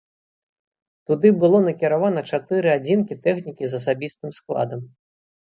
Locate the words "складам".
4.41-4.81